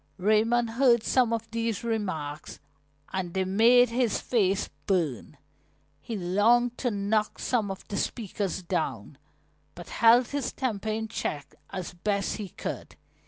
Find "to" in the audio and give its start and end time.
6.79-6.89